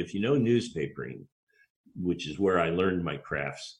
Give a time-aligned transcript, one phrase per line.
[0.00, 1.24] if you know newspapering,
[1.94, 3.78] which is where I learned my crafts,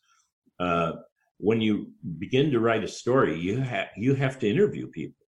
[0.58, 0.92] uh,
[1.38, 5.26] when you begin to write a story, you have you have to interview people,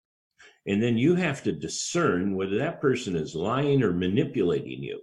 [0.66, 5.00] and then you have to discern whether that person is lying or manipulating you,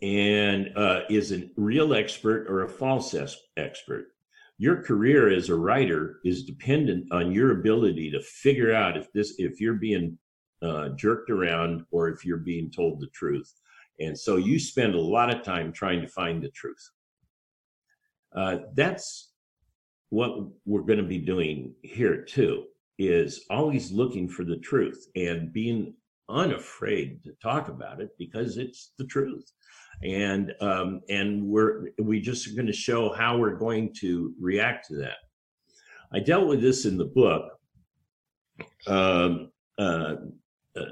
[0.00, 3.14] and uh, is a real expert or a false
[3.56, 4.06] expert.
[4.58, 9.34] Your career as a writer is dependent on your ability to figure out if this
[9.38, 10.18] if you're being
[10.62, 13.52] uh, jerked around or if you're being told the truth.
[14.00, 16.90] And so you spend a lot of time trying to find the truth.
[18.34, 19.32] Uh, that's
[20.12, 22.64] what we're going to be doing here too
[22.98, 25.94] is always looking for the truth and being
[26.28, 29.50] unafraid to talk about it because it's the truth
[30.04, 34.96] and um, and we're we just going to show how we're going to react to
[34.96, 35.16] that
[36.12, 37.44] i dealt with this in the book
[38.86, 40.16] um, uh,
[40.76, 40.84] uh,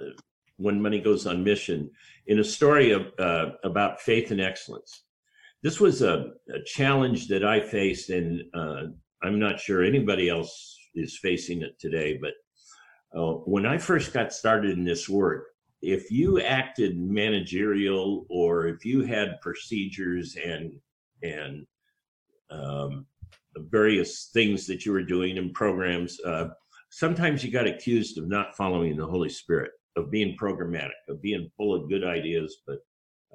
[0.60, 1.90] when money goes on mission
[2.26, 5.02] in a story of, uh, about faith and excellence
[5.62, 8.84] this was a, a challenge that I faced, and uh,
[9.22, 12.18] I'm not sure anybody else is facing it today.
[12.20, 12.32] But
[13.18, 15.48] uh, when I first got started in this work,
[15.82, 20.72] if you acted managerial or if you had procedures and
[21.22, 21.66] and
[22.50, 23.06] um,
[23.56, 26.48] various things that you were doing in programs, uh,
[26.88, 31.50] sometimes you got accused of not following the Holy Spirit, of being programmatic, of being
[31.56, 32.78] full of good ideas, but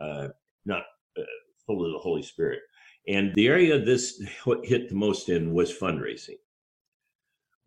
[0.01, 0.29] uh,
[0.65, 0.83] not
[1.17, 1.23] uh,
[1.65, 2.59] full of the Holy Spirit.
[3.07, 4.21] And the area this
[4.63, 6.37] hit the most in was fundraising.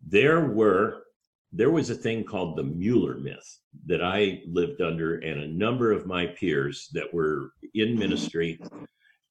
[0.05, 1.03] There were
[1.51, 5.91] there was a thing called the Mueller myth that I lived under, and a number
[5.91, 8.59] of my peers that were in ministry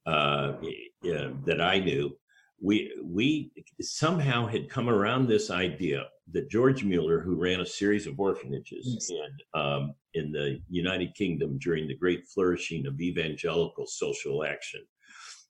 [0.05, 0.55] uh,
[1.47, 2.17] that I knew
[2.61, 8.07] we we somehow had come around this idea that George Mueller, who ran a series
[8.07, 9.11] of orphanages yes.
[9.11, 14.81] in um, in the United Kingdom during the great flourishing of evangelical social action,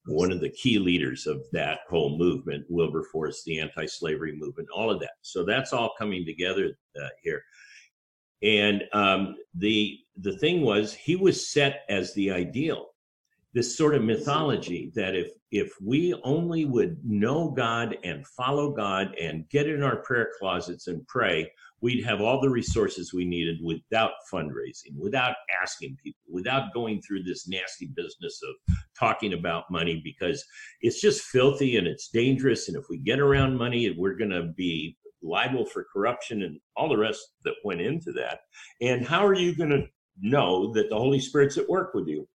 [0.06, 5.00] one of the key leaders of that whole movement, Wilberforce, the anti-slavery movement, all of
[5.00, 5.12] that.
[5.22, 7.42] So that's all coming together uh, here.
[8.42, 12.86] And um, the the thing was, he was set as the ideal
[13.54, 19.14] this sort of mythology that if if we only would know God and follow God
[19.18, 21.50] and get in our prayer closets and pray,
[21.80, 27.22] we'd have all the resources we needed without fundraising, without asking people, without going through
[27.22, 30.44] this nasty business of talking about money because
[30.82, 32.68] it's just filthy and it's dangerous.
[32.68, 36.88] And if we get around money, we're going to be liable for corruption and all
[36.88, 38.40] the rest that went into that.
[38.80, 39.86] And how are you going to
[40.20, 42.28] know that the Holy Spirit's at work with you?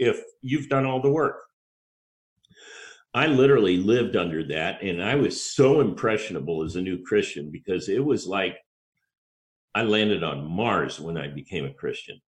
[0.00, 1.36] If you've done all the work.
[3.12, 7.88] I literally lived under that, and I was so impressionable as a new Christian because
[7.88, 8.56] it was like
[9.74, 12.20] I landed on Mars when I became a Christian.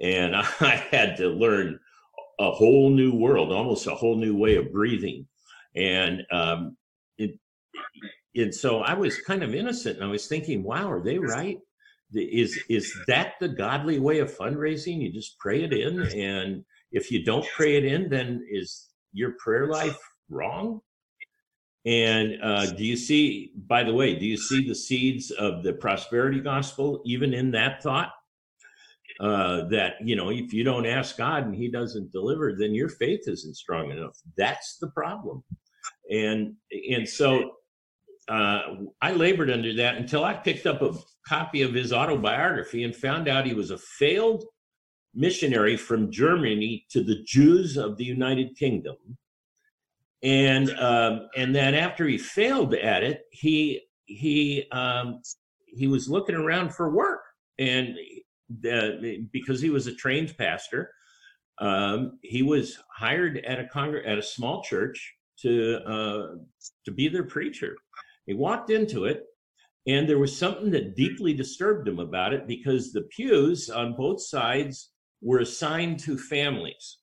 [0.00, 1.78] And I had to learn
[2.38, 5.26] a whole new world, almost a whole new way of breathing.
[5.74, 6.76] And um,
[7.18, 7.38] it,
[8.36, 11.58] and so I was kind of innocent, and I was thinking, "Wow, are they right?
[12.12, 15.00] Is is that the godly way of fundraising?
[15.00, 19.32] You just pray it in, and if you don't pray it in, then is your
[19.38, 20.80] prayer life wrong?
[21.86, 25.72] And uh, do you see, by the way, do you see the seeds of the
[25.72, 28.12] prosperity gospel even in that thought?
[29.18, 32.88] Uh, that, you know, if you don't ask God and He doesn't deliver, then your
[32.88, 34.16] faith isn't strong enough.
[34.36, 35.42] That's the problem.
[36.10, 36.54] And,
[36.90, 37.52] and so
[38.28, 38.60] uh,
[39.02, 40.94] I labored under that until I picked up a
[41.26, 44.44] copy of his autobiography and found out he was a failed
[45.14, 48.96] missionary from Germany to the Jews of the United Kingdom.
[50.22, 55.22] And um, and then after he failed at it, he he um,
[55.66, 57.22] he was looking around for work,
[57.58, 57.96] and
[58.60, 60.90] the, because he was a trained pastor,
[61.58, 66.34] um, he was hired at a congr- at a small church to uh,
[66.84, 67.76] to be their preacher.
[68.26, 69.24] He walked into it,
[69.86, 74.20] and there was something that deeply disturbed him about it because the pews on both
[74.22, 74.90] sides
[75.22, 76.98] were assigned to families.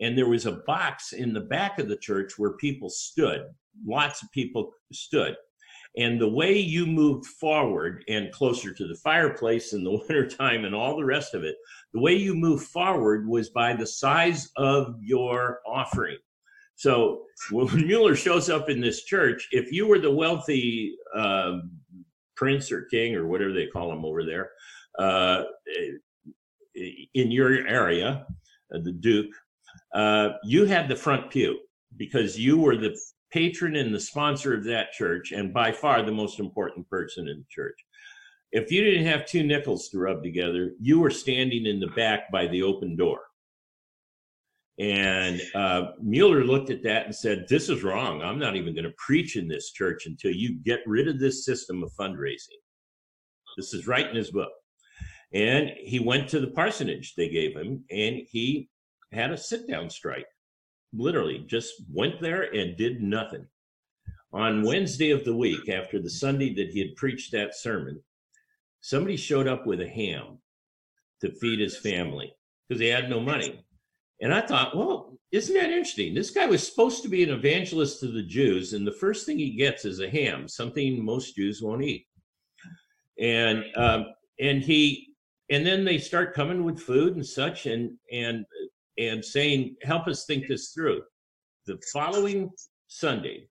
[0.00, 3.42] And there was a box in the back of the church where people stood.
[3.86, 5.36] Lots of people stood.
[5.96, 10.74] And the way you moved forward and closer to the fireplace in the wintertime and
[10.74, 11.56] all the rest of it,
[11.92, 16.18] the way you moved forward was by the size of your offering.
[16.74, 21.70] So when Mueller shows up in this church, if you were the wealthy um,
[22.36, 24.50] prince or king or whatever they call him over there,
[24.98, 25.44] uh,
[27.14, 28.26] in your area,
[28.74, 29.34] uh, the Duke,
[29.94, 31.58] uh, you had the front pew
[31.96, 32.96] because you were the
[33.32, 37.38] patron and the sponsor of that church, and by far the most important person in
[37.38, 37.78] the church.
[38.52, 42.30] if you didn't have two nickels to rub together, you were standing in the back
[42.30, 43.20] by the open door.
[44.78, 48.22] And uh, Mueller looked at that and said, This is wrong.
[48.22, 51.44] I'm not even going to preach in this church until you get rid of this
[51.44, 52.60] system of fundraising.
[53.56, 54.50] This is right in his book.
[55.34, 58.68] And he went to the parsonage they gave him and he
[59.12, 60.26] had a sit down strike.
[60.92, 63.46] Literally, just went there and did nothing.
[64.32, 68.00] On Wednesday of the week, after the Sunday that he had preached that sermon,
[68.80, 70.38] somebody showed up with a ham
[71.20, 72.32] to feed his family
[72.68, 73.64] because he had no money.
[74.20, 76.14] And I thought, well, isn't that interesting?
[76.14, 79.38] This guy was supposed to be an evangelist to the Jews, and the first thing
[79.38, 82.06] he gets is a ham, something most Jews won't eat.
[83.18, 84.06] And um,
[84.38, 85.13] and he
[85.50, 88.44] and then they start coming with food and such, and and
[88.98, 91.02] and saying, help us think this through.
[91.66, 92.50] The following
[92.86, 93.48] Sunday,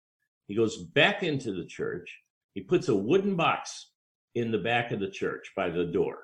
[0.48, 2.10] he goes back into the church.
[2.54, 3.92] He puts a wooden box
[4.36, 6.20] in the back of the church by the door.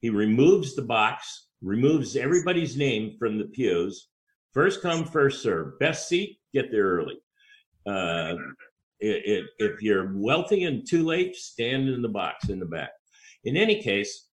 [0.00, 4.08] He removes the box removes everybody's name from the pews.
[4.52, 5.78] First come, first serve.
[5.78, 7.16] Best seat, get there early.
[7.86, 8.34] Uh,
[8.98, 12.90] if, if you're wealthy and too late, stand in the box in the back.
[13.44, 14.28] In any case,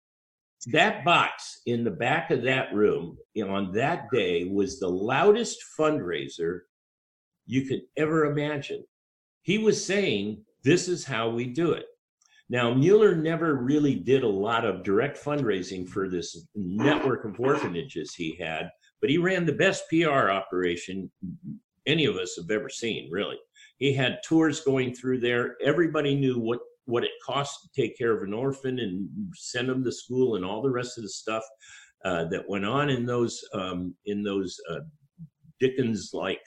[0.66, 6.60] that box in the back of that room on that day was the loudest fundraiser
[7.46, 8.84] you could ever imagine.
[9.42, 11.86] He was saying, This is how we do it.
[12.48, 18.14] Now, Mueller never really did a lot of direct fundraising for this network of orphanages
[18.14, 18.70] he had,
[19.00, 21.10] but he ran the best PR operation
[21.86, 23.38] any of us have ever seen, really.
[23.78, 25.56] He had tours going through there.
[25.62, 29.82] Everybody knew what, what it cost to take care of an orphan and send them
[29.84, 31.42] to school and all the rest of the stuff
[32.04, 34.80] uh, that went on in those um, in those uh,
[35.60, 36.40] Dickens like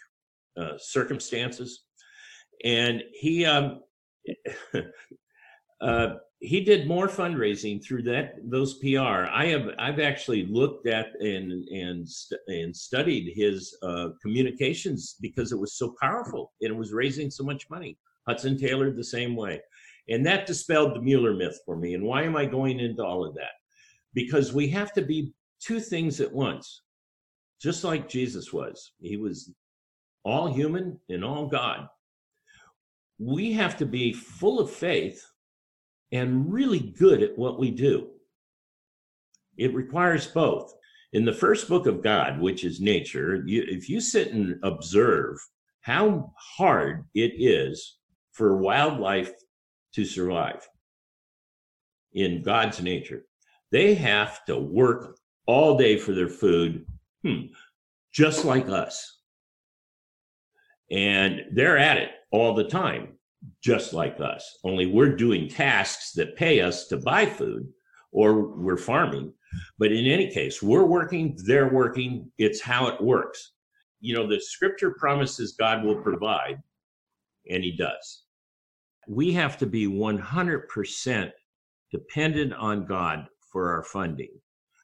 [0.57, 1.85] uh, circumstances.
[2.63, 3.81] And he um,
[5.81, 6.07] uh,
[6.39, 9.25] he did more fundraising through that those PR.
[9.31, 12.07] I have I've actually looked at and and
[12.47, 17.43] and studied his uh, communications because it was so powerful and it was raising so
[17.43, 17.97] much money.
[18.27, 19.61] Hudson Taylor the same way,
[20.09, 21.93] and that dispelled the Mueller myth for me.
[21.93, 23.51] And why am I going into all of that?
[24.13, 26.83] Because we have to be two things at once,
[27.61, 28.93] just like Jesus was.
[28.99, 29.53] He was
[30.23, 31.87] all human and all God.
[33.19, 35.25] We have to be full of faith
[36.11, 38.09] and really good at what we do.
[39.57, 40.73] It requires both.
[41.13, 45.37] In the first book of God, which is nature, you, if you sit and observe
[45.81, 47.97] how hard it is
[48.33, 49.31] for wildlife
[49.97, 50.69] to survive
[52.13, 53.23] in God's nature,
[53.71, 55.17] they have to work
[55.47, 56.85] all day for their food,
[57.23, 57.47] hmm,
[58.13, 59.21] just like us.
[60.91, 63.17] And they're at it all the time
[63.63, 67.67] just like us, only we're doing tasks that pay us to buy food
[68.11, 69.33] or we're farming.
[69.79, 72.31] But in any case, we're working, they're working.
[72.37, 73.53] It's how it works.
[73.99, 76.61] You know, the scripture promises God will provide,
[77.49, 78.26] and He does.
[79.07, 81.31] We have to be 100%
[81.91, 84.31] dependent on God for our funding.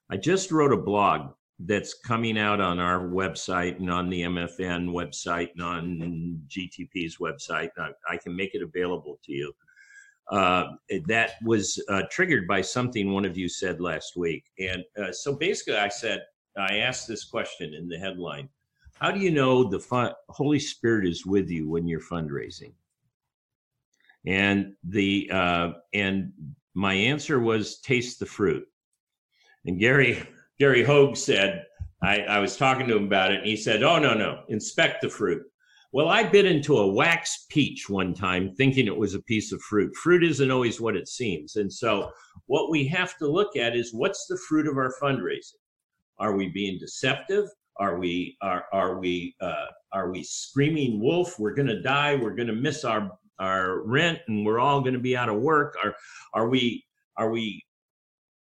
[0.10, 4.90] I just wrote a blog that's coming out on our website and on the MFN
[4.90, 7.70] website and on GTP's website.
[8.10, 9.54] I, can make it available to you.
[10.32, 10.72] Uh,
[11.08, 14.46] that was uh, triggered by something one of you said last week.
[14.58, 16.24] And uh, so basically, I said,
[16.58, 18.48] I asked this question in the headline
[19.00, 22.74] How do you know the fun- Holy Spirit is with you when you're fundraising?
[24.26, 26.32] And the uh, and
[26.74, 28.66] my answer was taste the fruit.
[29.66, 30.26] And Gary
[30.60, 31.66] Gary Hoag said,
[32.04, 35.02] I, I was talking to him about it, and he said, Oh, no, no, inspect
[35.02, 35.42] the fruit.
[35.94, 39.62] Well, I bit into a wax peach one time thinking it was a piece of
[39.62, 39.96] fruit.
[39.96, 41.56] Fruit isn't always what it seems.
[41.56, 42.12] And so,
[42.48, 45.62] what we have to look at is what's the fruit of our fundraising?
[46.20, 47.46] Are we being deceptive?
[47.78, 51.40] Are we are are we uh, are we screaming wolf?
[51.40, 52.16] We're going to die.
[52.16, 55.42] We're going to miss our our rent, and we're all going to be out of
[55.42, 55.76] work.
[55.84, 55.96] Are
[56.34, 56.86] are we
[57.18, 57.64] are we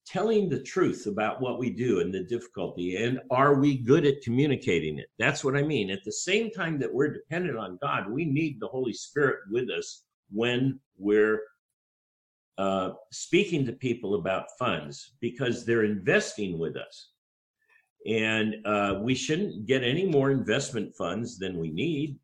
[0.07, 4.23] telling the truth about what we do and the difficulty and are we good at
[4.23, 5.09] communicating it?
[5.19, 5.91] That's what i mean.
[5.91, 9.69] At the same time that we're dependent on god we need the holy spirit with
[9.69, 11.41] us when we're
[12.59, 17.11] uh, speaking to people about funds because they're investing with us.
[18.07, 22.19] And uh, we shouldn't get any more investment funds than we need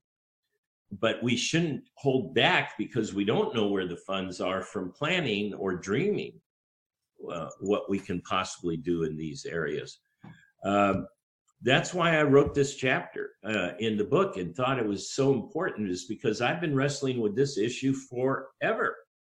[1.00, 5.54] but we shouldn't hold back because we don't know where the funds are from planning
[5.54, 6.40] or dreaming
[7.32, 10.00] uh, what we can possibly do in these areas.
[10.64, 11.06] Um,
[11.62, 15.32] that's why I wrote this chapter uh, in the book and thought it was so
[15.32, 18.96] important, is because I've been wrestling with this issue forever.